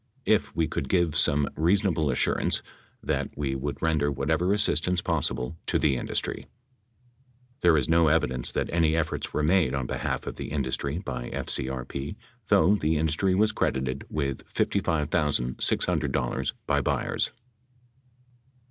[0.25, 2.63] if we could give some reasonable assurance
[3.03, 6.47] that we would render whatever assistance possible to the industry."
[7.61, 11.29] There is no evidence that any efforts were made on behalf of the industry by
[11.29, 12.15] FCRP,
[12.47, 17.31] though the industry was credited with $55,600 by Byers.